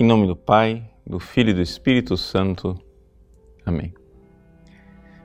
Em 0.00 0.04
nome 0.04 0.28
do 0.28 0.36
Pai, 0.36 0.88
do 1.04 1.18
Filho 1.18 1.50
e 1.50 1.54
do 1.54 1.60
Espírito 1.60 2.16
Santo. 2.16 2.78
Amém. 3.66 3.92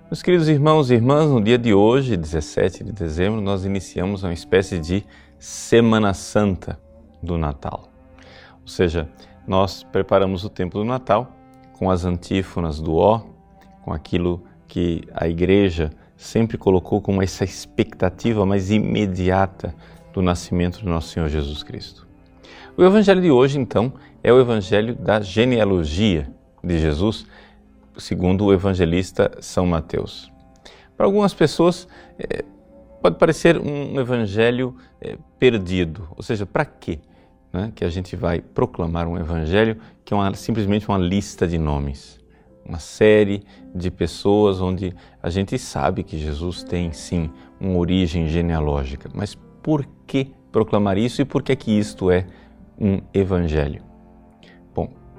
Meus 0.06 0.24
queridos 0.24 0.49
irmãos 0.49 0.90
e 0.90 0.96
irmãs, 0.96 1.29
no 1.29 1.40
dia 1.40 1.60
de 1.60 1.76
hoje, 1.76 2.18
17 2.18 2.83
de 2.83 2.92
dezembro, 2.92 3.40
nós 3.40 3.65
iniciamos 3.65 4.24
uma 4.24 4.33
espécie 4.33 4.79
de 4.79 5.06
Semana 5.38 6.15
Santa 6.15 6.81
do 7.22 7.38
Natal. 7.38 7.88
Ou 8.63 8.67
seja, 8.67 9.08
nós 9.46 9.83
preparamos 9.83 10.44
o 10.44 10.49
tempo 10.49 10.79
do 10.79 10.83
Natal 10.83 11.31
com 11.74 11.92
as 11.92 12.03
antífonas 12.03 12.81
do 12.81 12.96
Ó, 12.96 13.21
com 13.83 13.94
aquilo 13.94 14.44
que 14.67 15.03
a 15.13 15.28
igreja 15.28 15.92
sempre 16.17 16.58
colocou 16.58 16.99
como 16.99 17.21
essa 17.21 17.44
expectativa 17.44 18.44
mais 18.44 18.71
imediata 18.71 19.76
do 20.12 20.23
nascimento 20.23 20.81
do 20.81 20.90
nosso 20.90 21.09
Senhor 21.09 21.30
Jesus 21.30 21.62
Cristo. 21.62 22.08
O 22.76 22.84
evangelho 22.84 23.21
de 23.21 23.30
hoje, 23.30 23.59
então, 23.59 23.94
é 24.23 24.32
o 24.32 24.40
evangelho 24.40 24.95
da 24.95 25.20
genealogia 25.20 26.27
de 26.63 26.80
Jesus, 26.80 27.26
segundo 27.98 28.46
o 28.46 28.54
evangelista 28.54 29.32
São 29.41 29.66
Mateus. 29.68 30.32
Para 30.96 31.05
algumas 31.05 31.34
pessoas, 31.34 31.88
é, 32.18 32.44
pode 33.02 33.18
parecer 33.18 33.58
um 33.59 33.99
evangelho 33.99 34.76
é, 35.02 35.18
perdido, 35.38 36.08
ou 36.16 36.23
seja, 36.23 36.46
para 36.46 36.66
quê? 36.66 36.99
Né, 37.52 37.72
que 37.76 37.86
a 37.86 37.90
gente 37.90 38.16
vai 38.16 38.41
proclamar 38.41 39.08
um 39.08 39.16
evangelho 39.16 39.77
que 40.04 40.12
é 40.12 40.18
uma, 40.18 40.34
simplesmente 40.34 40.88
uma 40.88 40.98
lista 40.98 41.48
de 41.48 41.60
nomes 41.60 42.24
uma 42.66 42.80
série 42.80 43.44
de 43.76 43.91
pessoas 43.91 44.62
onde 44.62 44.94
a 45.21 45.30
gente 45.30 45.58
sabe 45.58 46.04
que 46.04 46.18
Jesus 46.18 46.63
tem 46.63 46.91
sim 46.91 47.30
uma 47.60 47.77
origem 47.77 48.27
genealógica, 48.27 49.10
mas 49.13 49.35
por 49.62 49.85
que 50.08 50.32
proclamar 50.52 50.98
isso 50.98 51.21
e 51.21 51.26
por 51.26 51.44
que 51.44 51.55
que 51.55 51.71
isto 51.77 52.10
é 52.10 52.26
um 52.80 53.02
evangelho? 53.13 53.93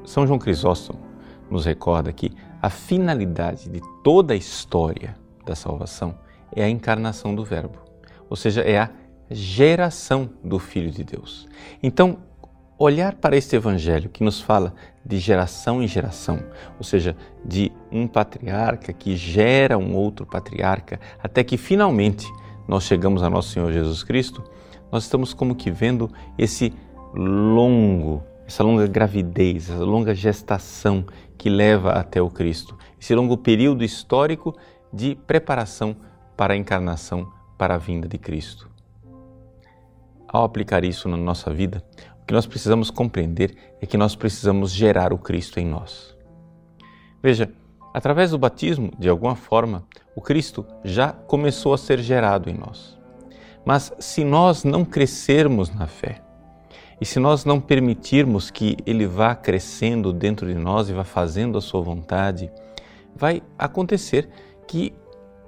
São 0.04 0.26
João 0.26 0.38
Crisóstomo 0.38 0.98
nos 1.50 1.64
recorda 1.64 2.12
que 2.12 2.32
a 2.60 2.70
finalidade 2.70 3.68
de 3.68 3.80
toda 4.02 4.34
a 4.34 4.36
história 4.36 5.16
da 5.44 5.54
salvação 5.54 6.14
é 6.54 6.64
a 6.64 6.68
encarnação 6.68 7.34
do 7.34 7.44
Verbo, 7.44 7.78
ou 8.28 8.36
seja, 8.36 8.62
é 8.62 8.78
a 8.78 8.90
geração 9.30 10.30
do 10.42 10.58
Filho 10.58 10.90
de 10.90 11.04
Deus. 11.04 11.48
Então, 11.82 12.18
olhar 12.78 13.14
para 13.14 13.36
este 13.36 13.56
evangelho 13.56 14.10
que 14.10 14.24
nos 14.24 14.40
fala 14.40 14.74
de 15.04 15.18
geração 15.18 15.82
em 15.82 15.86
geração, 15.86 16.40
ou 16.78 16.84
seja, 16.84 17.16
de 17.44 17.72
um 17.90 18.06
patriarca 18.06 18.92
que 18.92 19.16
gera 19.16 19.78
um 19.78 19.94
outro 19.94 20.26
patriarca, 20.26 21.00
até 21.22 21.44
que 21.44 21.56
finalmente 21.56 22.26
nós 22.66 22.84
chegamos 22.84 23.22
a 23.22 23.30
nosso 23.30 23.50
Senhor 23.50 23.72
Jesus 23.72 24.02
Cristo, 24.02 24.42
nós 24.90 25.04
estamos 25.04 25.34
como 25.34 25.54
que 25.54 25.70
vendo 25.70 26.10
esse 26.38 26.72
longo, 27.14 28.22
essa 28.46 28.62
longa 28.62 28.86
gravidez, 28.86 29.70
essa 29.70 29.84
longa 29.84 30.14
gestação 30.14 31.04
que 31.36 31.48
leva 31.48 31.92
até 31.92 32.20
o 32.20 32.30
Cristo, 32.30 32.76
esse 33.00 33.14
longo 33.14 33.36
período 33.36 33.84
histórico 33.84 34.54
de 34.92 35.14
preparação 35.14 35.96
para 36.36 36.54
a 36.54 36.56
encarnação, 36.56 37.30
para 37.58 37.74
a 37.74 37.78
vinda 37.78 38.08
de 38.08 38.18
Cristo. 38.18 38.68
Ao 40.26 40.44
aplicar 40.44 40.84
isso 40.84 41.08
na 41.08 41.16
nossa 41.16 41.52
vida, 41.52 41.84
o 42.22 42.26
que 42.26 42.34
nós 42.34 42.46
precisamos 42.46 42.90
compreender 42.90 43.54
é 43.80 43.86
que 43.86 43.96
nós 43.96 44.16
precisamos 44.16 44.72
gerar 44.72 45.12
o 45.12 45.18
Cristo 45.18 45.60
em 45.60 45.66
nós. 45.66 46.16
Veja, 47.22 47.52
através 47.92 48.30
do 48.30 48.38
batismo, 48.38 48.90
de 48.98 49.08
alguma 49.08 49.36
forma, 49.36 49.86
o 50.16 50.20
Cristo 50.20 50.66
já 50.82 51.12
começou 51.12 51.74
a 51.74 51.78
ser 51.78 52.00
gerado 52.00 52.50
em 52.50 52.54
nós. 52.54 52.98
Mas 53.64 53.92
se 53.98 54.24
nós 54.24 54.64
não 54.64 54.84
crescermos 54.84 55.70
na 55.74 55.86
fé, 55.86 56.23
e 57.00 57.04
se 57.04 57.18
nós 57.18 57.44
não 57.44 57.60
permitirmos 57.60 58.50
que 58.50 58.76
Ele 58.86 59.06
vá 59.06 59.34
crescendo 59.34 60.12
dentro 60.12 60.46
de 60.46 60.54
nós 60.54 60.88
e 60.88 60.92
vá 60.92 61.04
fazendo 61.04 61.58
a 61.58 61.60
Sua 61.60 61.80
vontade, 61.80 62.50
vai 63.14 63.42
acontecer 63.58 64.28
que 64.66 64.92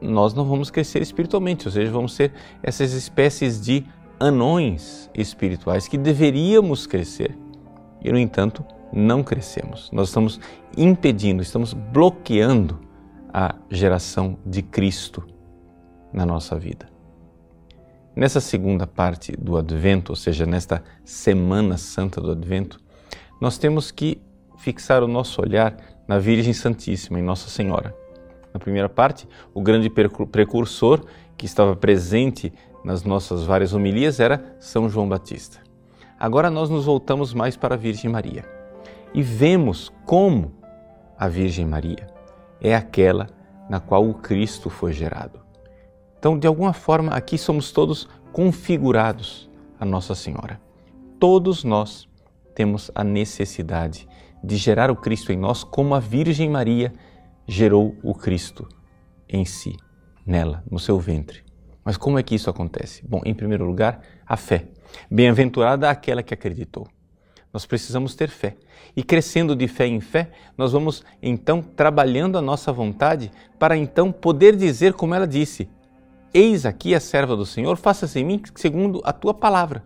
nós 0.01 0.35
não 0.35 0.45
vamos 0.45 0.71
crescer 0.71 1.01
espiritualmente, 1.01 1.67
ou 1.67 1.73
seja, 1.73 1.91
vamos 1.91 2.15
ser 2.15 2.33
essas 2.63 2.93
espécies 2.93 3.61
de 3.61 3.85
anões 4.21 5.11
espirituais 5.15 5.89
que 5.89 5.99
deveríamos 5.99 6.87
crescer 6.87 7.37
e, 8.03 8.11
no 8.11 8.19
entanto, 8.19 8.65
não 8.93 9.23
crescemos. 9.23 9.91
Nós 9.93 10.09
estamos 10.09 10.41
impedindo, 10.77 11.43
estamos 11.43 11.73
bloqueando 11.73 12.81
a 13.33 13.55
geração 13.71 14.39
de 14.45 14.63
Cristo 14.63 15.27
na 16.13 16.25
nossa 16.25 16.59
vida. 16.59 16.96
Nessa 18.17 18.41
segunda 18.41 18.87
parte 18.87 19.37
do 19.37 19.59
Advento, 19.59 20.11
ou 20.11 20.17
seja, 20.17 20.47
nesta 20.47 20.83
Semana 21.05 21.77
Santa 21.77 22.19
do 22.19 22.31
Advento, 22.31 22.81
nós 23.39 23.59
temos 23.59 23.91
que 23.91 24.23
fixar 24.57 25.03
o 25.03 25.07
nosso 25.07 25.43
olhar 25.43 25.77
na 26.09 26.19
Virgem 26.19 26.55
Santíssima, 26.55 27.19
em 27.19 27.23
Nossa 27.23 27.51
Senhora. 27.51 27.95
Na 28.55 28.59
primeira 28.59 28.89
parte, 28.89 29.29
o 29.53 29.61
grande 29.61 29.91
precursor 29.91 31.05
que 31.37 31.45
estava 31.45 31.77
presente 31.77 32.51
nas 32.83 33.05
nossas 33.05 33.45
várias 33.45 33.75
homilias 33.75 34.19
era 34.19 34.57
São 34.59 34.89
João 34.89 35.07
Batista. 35.07 35.59
Agora 36.19 36.51
nós 36.51 36.71
nos 36.71 36.87
voltamos 36.87 37.35
mais 37.35 37.55
para 37.55 37.75
a 37.75 37.79
Virgem 37.79 38.11
Maria 38.11 38.47
e 39.13 39.23
vemos 39.23 39.93
como 40.07 40.55
a 41.19 41.29
Virgem 41.29 41.67
Maria 41.67 42.07
é 42.63 42.75
aquela 42.75 43.27
na 43.69 43.79
qual 43.79 44.09
o 44.09 44.15
Cristo 44.15 44.71
foi 44.71 44.95
gerado. 44.95 45.46
Então, 46.27 46.37
de 46.37 46.49
alguma 46.49 46.73
forma, 46.73 47.13
aqui 47.13 47.39
somos 47.39 47.71
todos 47.71 48.09
configurados 48.33 49.49
a 49.79 49.85
Nossa 49.85 50.13
Senhora. 50.13 50.61
Todos 51.21 51.63
nós 51.63 52.09
temos 52.53 52.91
a 52.97 53.05
necessidade 53.05 54.09
de 54.43 54.57
gerar 54.57 54.91
o 54.91 54.97
Cristo 54.97 55.31
em 55.31 55.37
nós 55.37 55.63
como 55.63 55.95
a 55.95 56.01
Virgem 56.01 56.51
Maria 56.51 56.93
gerou 57.47 57.95
o 58.03 58.13
Cristo 58.13 58.67
em 59.29 59.45
si, 59.45 59.77
nela, 60.27 60.65
no 60.69 60.81
seu 60.81 60.99
ventre. 60.99 61.45
Mas 61.85 61.97
como 61.97 62.19
é 62.19 62.25
que 62.25 62.35
isso 62.35 62.51
acontece? 62.51 63.07
Bom, 63.07 63.21
em 63.25 63.33
primeiro 63.33 63.65
lugar, 63.65 64.01
a 64.27 64.37
fé. 64.37 64.67
Bem-aventurada 65.09 65.89
aquela 65.89 66.25
que 66.25 66.35
acreditou. 66.35 66.89
Nós 67.53 67.65
precisamos 67.65 68.17
ter 68.17 68.31
fé. 68.31 68.57
E 68.97 69.03
crescendo 69.05 69.55
de 69.55 69.69
fé 69.69 69.87
em 69.87 70.01
fé, 70.01 70.33
nós 70.59 70.73
vamos 70.73 71.05
então 71.23 71.63
trabalhando 71.63 72.37
a 72.37 72.43
nossa 72.43 72.73
vontade 72.73 73.31
para 73.61 73.77
então 73.77 74.11
poder 74.11 74.57
dizer 74.57 74.93
como 74.93 75.15
ela 75.15 75.27
disse: 75.29 75.71
Eis 76.37 76.67
aqui 76.67 76.95
a 76.95 77.01
serva 77.01 77.35
do 77.35 77.47
Senhor, 77.47 77.79
faça-se 77.79 78.21
em 78.21 78.25
mim 78.25 78.43
segundo 78.57 79.01
a 79.05 79.11
tua 79.11 79.33
palavra. 79.33 79.83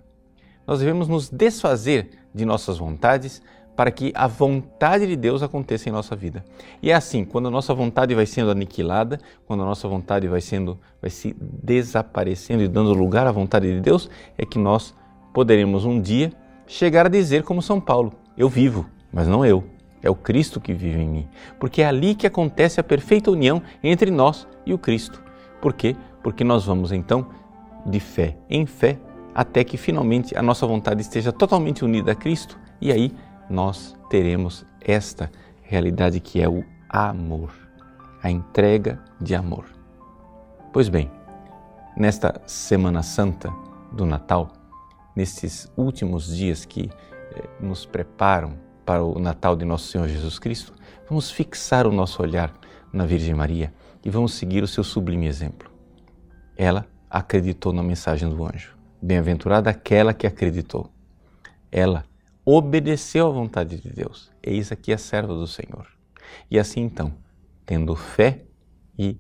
Nós 0.66 0.80
devemos 0.80 1.06
nos 1.06 1.30
desfazer 1.30 2.10
de 2.34 2.44
nossas 2.44 2.76
vontades 2.76 3.40
para 3.76 3.92
que 3.92 4.10
a 4.16 4.26
vontade 4.26 5.06
de 5.06 5.14
Deus 5.14 5.44
aconteça 5.44 5.88
em 5.88 5.92
nossa 5.92 6.16
vida. 6.16 6.44
E 6.82 6.90
é 6.90 6.94
assim, 6.94 7.24
quando 7.24 7.46
a 7.46 7.52
nossa 7.52 7.72
vontade 7.72 8.16
vai 8.16 8.26
sendo 8.26 8.50
aniquilada, 8.50 9.20
quando 9.46 9.62
a 9.62 9.64
nossa 9.64 9.86
vontade 9.86 10.26
vai 10.26 10.40
sendo 10.40 10.76
vai 11.00 11.08
se 11.08 11.36
desaparecendo 11.38 12.64
e 12.64 12.68
dando 12.68 12.94
lugar 12.94 13.28
à 13.28 13.30
vontade 13.30 13.72
de 13.72 13.80
Deus, 13.80 14.10
é 14.36 14.44
que 14.44 14.58
nós 14.58 14.92
poderemos 15.32 15.84
um 15.84 16.00
dia 16.00 16.32
chegar 16.66 17.06
a 17.06 17.08
dizer 17.08 17.44
como 17.44 17.62
São 17.62 17.80
Paulo: 17.80 18.12
eu 18.36 18.48
vivo, 18.48 18.90
mas 19.12 19.28
não 19.28 19.46
eu. 19.46 19.62
É 20.02 20.10
o 20.10 20.16
Cristo 20.16 20.60
que 20.60 20.74
vive 20.74 21.00
em 21.00 21.08
mim. 21.08 21.28
Porque 21.60 21.80
é 21.80 21.86
ali 21.86 22.16
que 22.16 22.26
acontece 22.26 22.80
a 22.80 22.82
perfeita 22.82 23.30
união 23.30 23.62
entre 23.84 24.10
nós 24.10 24.48
e 24.66 24.74
o 24.74 24.78
Cristo. 24.78 25.22
Por 25.60 25.74
quê? 25.74 25.94
Porque 26.22 26.44
nós 26.44 26.64
vamos 26.64 26.92
então 26.92 27.26
de 27.86 28.00
fé 28.00 28.36
em 28.48 28.66
fé 28.66 28.98
até 29.34 29.64
que 29.64 29.76
finalmente 29.76 30.36
a 30.36 30.42
nossa 30.42 30.66
vontade 30.66 31.00
esteja 31.00 31.32
totalmente 31.32 31.84
unida 31.84 32.12
a 32.12 32.14
Cristo 32.14 32.58
e 32.80 32.92
aí 32.92 33.14
nós 33.48 33.96
teremos 34.08 34.64
esta 34.80 35.30
realidade 35.62 36.20
que 36.20 36.40
é 36.40 36.48
o 36.48 36.64
amor, 36.88 37.52
a 38.22 38.30
entrega 38.30 39.02
de 39.20 39.34
amor. 39.34 39.66
Pois 40.72 40.88
bem, 40.88 41.10
nesta 41.96 42.40
Semana 42.46 43.02
Santa 43.02 43.52
do 43.92 44.04
Natal, 44.04 44.52
nestes 45.14 45.70
últimos 45.76 46.34
dias 46.34 46.64
que 46.64 46.90
eh, 47.32 47.48
nos 47.60 47.86
preparam 47.86 48.54
para 48.84 49.04
o 49.04 49.18
Natal 49.18 49.54
de 49.54 49.64
Nosso 49.64 49.88
Senhor 49.88 50.08
Jesus 50.08 50.38
Cristo, 50.38 50.72
vamos 51.08 51.30
fixar 51.30 51.86
o 51.86 51.92
nosso 51.92 52.22
olhar 52.22 52.52
na 52.92 53.06
Virgem 53.06 53.34
Maria 53.34 53.72
e 54.04 54.10
vamos 54.10 54.34
seguir 54.34 54.62
o 54.62 54.68
seu 54.68 54.82
sublime 54.82 55.26
exemplo. 55.26 55.69
Ela 56.62 56.86
acreditou 57.08 57.72
na 57.72 57.82
mensagem 57.82 58.28
do 58.28 58.44
anjo. 58.44 58.76
Bem-aventurada 59.00 59.70
aquela 59.70 60.12
que 60.12 60.26
acreditou. 60.26 60.92
Ela 61.72 62.04
obedeceu 62.44 63.28
à 63.28 63.30
vontade 63.30 63.80
de 63.80 63.88
Deus. 63.88 64.30
Eis 64.42 64.70
aqui 64.70 64.92
a 64.92 64.98
serva 64.98 65.32
do 65.32 65.46
Senhor. 65.46 65.86
E 66.50 66.58
assim 66.58 66.82
então, 66.82 67.14
tendo 67.64 67.96
fé 67.96 68.44
e 68.98 69.18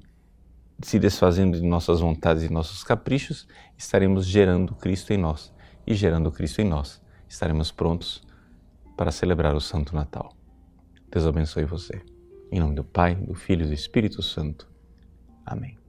se 0.82 0.98
desfazendo 0.98 1.58
de 1.58 1.66
nossas 1.66 2.00
vontades 2.00 2.42
e 2.42 2.52
nossos 2.52 2.84
caprichos, 2.84 3.48
estaremos 3.74 4.26
gerando 4.26 4.74
Cristo 4.74 5.14
em 5.14 5.16
nós. 5.16 5.50
E 5.86 5.94
gerando 5.94 6.30
Cristo 6.30 6.60
em 6.60 6.68
nós, 6.68 7.00
estaremos 7.26 7.72
prontos 7.72 8.22
para 8.98 9.10
celebrar 9.10 9.54
o 9.54 9.62
Santo 9.62 9.94
Natal. 9.94 10.36
Deus 11.10 11.26
abençoe 11.26 11.64
você. 11.64 12.02
Em 12.52 12.60
nome 12.60 12.74
do 12.74 12.84
Pai, 12.84 13.14
do 13.14 13.34
Filho 13.34 13.64
e 13.64 13.68
do 13.68 13.72
Espírito 13.72 14.22
Santo. 14.22 14.68
Amém. 15.46 15.79